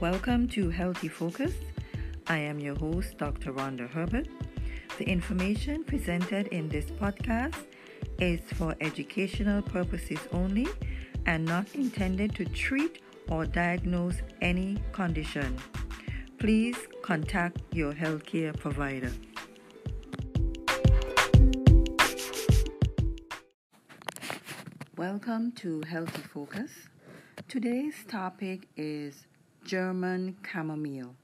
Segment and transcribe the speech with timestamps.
[0.00, 1.54] Welcome to Healthy Focus.
[2.28, 3.52] I am your host, Dr.
[3.52, 4.28] Rhonda Herbert.
[4.96, 7.56] The information presented in this podcast
[8.20, 10.68] is for educational purposes only
[11.26, 15.56] and not intended to treat or diagnose any condition.
[16.38, 19.10] Please contact your healthcare provider.
[24.96, 26.70] Welcome to Healthy Focus.
[27.48, 29.26] Today's topic is
[29.68, 31.14] German chamomile.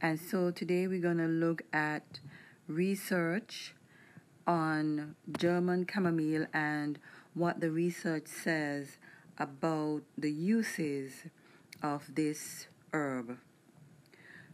[0.00, 2.18] And so today we're going to look at
[2.66, 3.76] research
[4.44, 6.98] on German chamomile and
[7.32, 8.98] what the research says
[9.38, 11.26] about the uses
[11.80, 13.38] of this herb.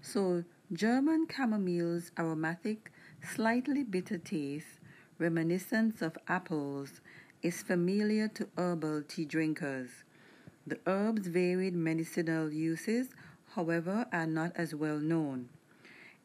[0.03, 2.93] So, German chamomile's aromatic,
[3.35, 4.79] slightly bitter taste,
[5.19, 7.01] reminiscent of apples,
[7.43, 9.89] is familiar to herbal tea drinkers.
[10.67, 13.09] The herb's varied medicinal uses,
[13.55, 15.49] however, are not as well known.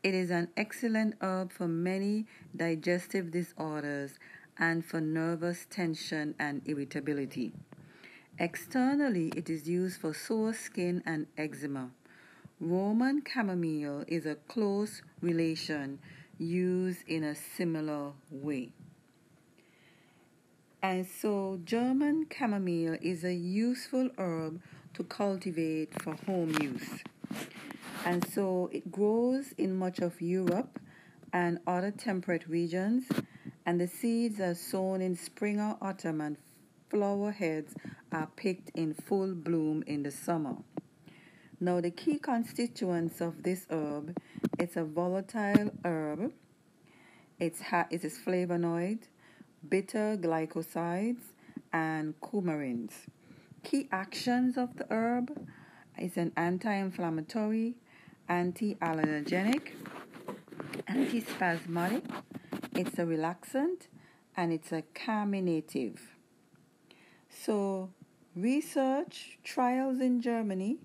[0.03, 4.19] It is an excellent herb for many digestive disorders
[4.57, 7.53] and for nervous tension and irritability.
[8.37, 11.91] Externally, it is used for sore skin and eczema.
[12.59, 15.99] Roman chamomile is a close relation
[16.37, 18.71] used in a similar way.
[20.87, 24.61] And so, German chamomile is a useful herb
[24.93, 27.03] to cultivate for home use.
[28.05, 30.79] And so, it grows in much of Europe
[31.33, 33.05] and other temperate regions,
[33.65, 36.37] and the seeds are sown in spring or autumn, and
[36.91, 37.73] flower heads
[38.11, 40.57] are picked in full bloom in the summer.
[41.59, 44.15] Now, the key constituents of this herb
[44.59, 46.31] it's a volatile herb.
[47.39, 48.99] It's ha- it is flavonoid,
[49.69, 51.21] bitter glycosides,
[51.73, 52.91] and coumarins.
[53.63, 55.31] Key actions of the herb
[55.99, 57.75] is an anti-inflammatory,
[58.29, 59.71] anti-allergenic,
[60.87, 62.03] antispasmodic,
[62.75, 63.87] it's a relaxant,
[64.37, 65.99] and it's a carminative.
[67.29, 67.89] So,
[68.35, 70.77] research trials in Germany,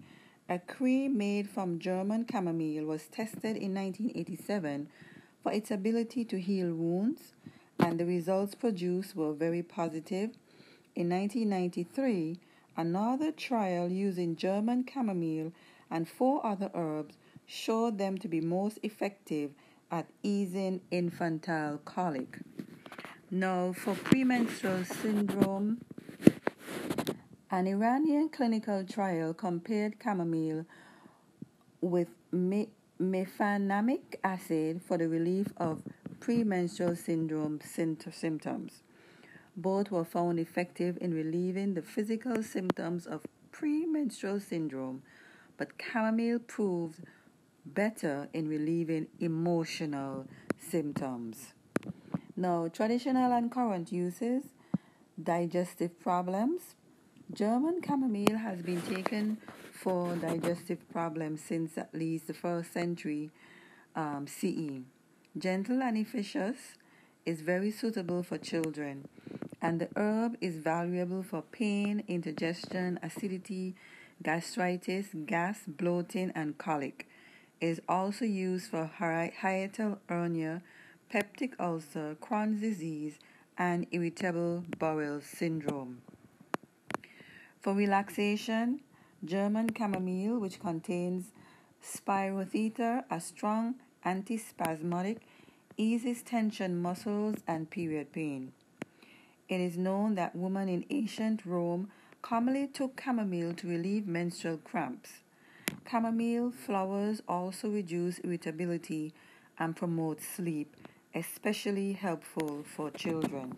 [0.48, 4.88] a cream made from German chamomile was tested in 1987
[5.42, 7.34] for its ability to heal wounds,
[7.82, 10.30] and the results produced were very positive.
[10.94, 12.38] In 1993,
[12.76, 15.52] another trial using German chamomile
[15.90, 19.52] and four other herbs showed them to be most effective
[19.90, 22.38] at easing infantile colic.
[23.30, 25.84] Now, for premenstrual syndrome,
[27.50, 30.66] an Iranian clinical trial compared chamomile
[31.80, 32.70] with me-
[33.00, 35.82] mefenamic acid for the relief of
[36.20, 38.82] premenstrual syndrome symptoms.
[39.56, 45.02] Both were found effective in relieving the physical symptoms of premenstrual syndrome,
[45.56, 47.00] but chamomile proved
[47.66, 50.26] better in relieving emotional
[50.58, 51.54] symptoms.
[52.36, 54.44] Now, traditional and current uses
[55.22, 56.74] digestive problems.
[57.32, 59.38] German chamomile has been taken
[59.72, 63.30] for digestive problems since at least the first century
[63.94, 64.82] um, CE.
[65.38, 66.74] Gentle and efficacious
[67.24, 69.06] is very suitable for children,
[69.62, 73.76] and the herb is valuable for pain, indigestion, acidity,
[74.24, 77.06] gastritis, gas, bloating, and colic.
[77.60, 80.62] It is also used for hiatal hernia,
[81.14, 83.20] peptic ulcer, Crohn's disease,
[83.56, 86.02] and irritable bowel syndrome.
[87.60, 88.80] For relaxation,
[89.24, 91.26] German chamomile, which contains
[91.80, 95.18] spiroether, a strong antispasmodic,
[95.76, 98.52] eases tension muscles and period pain.
[99.48, 101.90] It is known that women in ancient Rome
[102.22, 105.10] commonly took chamomile to relieve menstrual cramps.
[105.90, 109.12] Chamomile flowers also reduce irritability
[109.58, 110.76] and promote sleep,
[111.14, 113.54] especially helpful for children.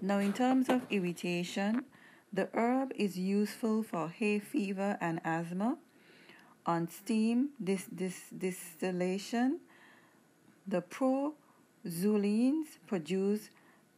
[0.00, 1.84] Now, in terms of irritation,
[2.32, 5.78] the herb is useful for hay fever and asthma.
[6.66, 9.60] On steam dis- dis- distillation,
[10.66, 13.50] the proazulenes produce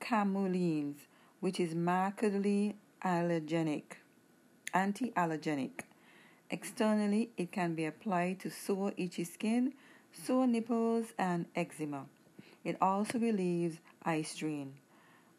[0.03, 0.97] chamazulenes,
[1.41, 3.97] which is markedly allergenic,
[4.75, 5.81] anti-allergenic.
[6.51, 9.73] Externally, it can be applied to sore, itchy skin,
[10.13, 12.05] sore nipples, and eczema.
[12.65, 14.75] It also relieves eye strain.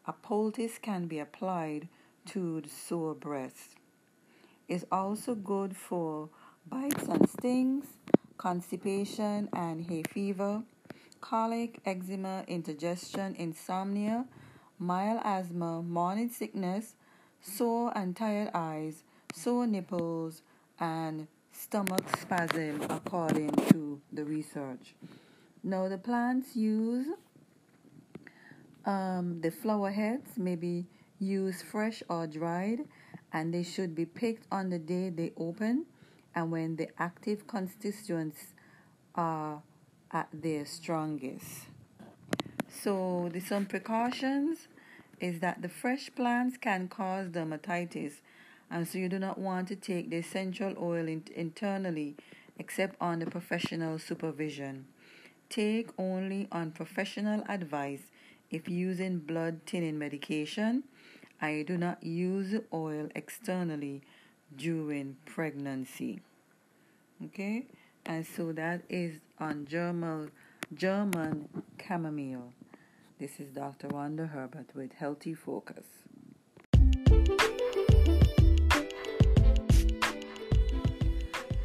[0.08, 1.90] A poultice can be applied
[2.28, 3.76] to the sore breast.
[4.68, 6.30] It's also good for
[6.65, 7.85] bites and stings,
[8.38, 10.63] constipation and hay fever,
[11.21, 14.25] colic, eczema, indigestion, insomnia,
[14.77, 16.95] mild asthma, morning sickness,
[17.41, 19.03] sore and tired eyes,
[19.33, 20.41] sore nipples,
[20.79, 24.95] and stomach spasm, according to the research.
[25.63, 27.07] Now, the plants use
[28.85, 30.88] um, the flower heads, maybe
[31.19, 32.79] use fresh or dried,
[33.33, 35.85] and they should be picked on the day they open
[36.36, 38.54] and when the active constituents
[39.16, 39.62] are
[40.12, 41.66] at their strongest.
[42.70, 44.68] So, the some precautions
[45.20, 48.22] is that the fresh plants can cause dermatitis,
[48.72, 52.16] and so you do not want to take the essential oil in- internally
[52.58, 54.86] except under professional supervision.
[55.50, 58.04] Take only on professional advice
[58.52, 60.84] if using blood thinning medication.
[61.42, 64.04] I do not use oil externally
[64.56, 66.22] during pregnancy.
[67.25, 67.68] Okay,
[68.06, 70.31] and so that is on German
[70.74, 71.50] German
[71.86, 72.54] chamomile.
[73.19, 73.90] This is Dr.
[73.90, 75.86] Rhonda Herbert with Healthy Focus.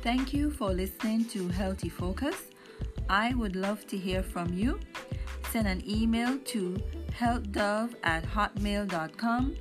[0.02, 2.36] Thank you for listening to Healthy Focus.
[3.08, 4.80] I would love to hear from you.
[5.50, 6.76] Send an email to
[7.18, 9.56] healthdove at hotmail.com.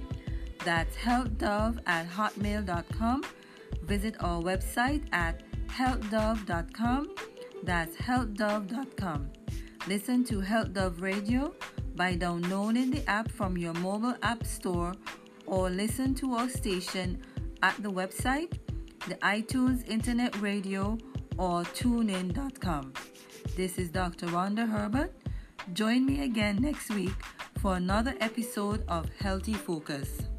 [0.63, 3.23] That's healthdove at hotmail.com.
[3.83, 7.15] Visit our website at healthdove.com.
[7.63, 9.29] That's healthdove.com.
[9.87, 11.53] Listen to Health Dove Radio
[11.95, 14.93] by downloading the app from your mobile app store
[15.45, 17.21] or listen to our station
[17.61, 18.57] at the website,
[19.07, 20.97] the iTunes Internet Radio,
[21.37, 22.93] or tunein.com.
[23.57, 24.27] This is Dr.
[24.27, 25.13] Rhonda Herbert.
[25.73, 27.13] Join me again next week
[27.59, 30.32] for another episode of Healthy Focus.